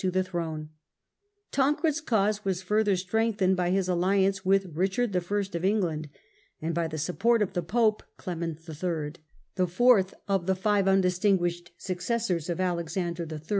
to 0.01 0.09
the 0.09 0.23
throne 0.23 0.61
(see 0.63 0.81
Table 1.57 1.67
IV.). 1.69 1.75
Tancred's 1.75 2.01
cause 2.01 2.43
was 2.43 2.63
further 2.63 2.95
strengthened 2.95 3.55
by 3.55 3.69
his 3.69 3.87
alliance 3.87 4.43
with 4.43 4.73
Eichard 4.73 5.13
I. 5.15 5.55
of 5.59 5.63
Eng 5.63 5.79
land 5.79 6.05
(see 6.05 6.09
p. 6.09 6.11
206) 6.11 6.11
and 6.63 6.73
by 6.73 6.87
the 6.87 6.97
support 6.97 7.43
of 7.43 7.53
the 7.53 7.61
Pope, 7.61 8.01
Clement 8.17 8.67
III., 8.67 9.21
the 9.57 9.67
fourth 9.67 10.15
of 10.27 10.47
the 10.47 10.55
five 10.55 10.87
undistinguished 10.87 11.73
successors 11.77 12.49
of 12.49 12.59
Alexander 12.59 13.27
III. 13.31 13.41